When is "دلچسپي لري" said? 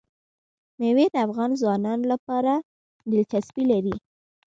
3.11-3.95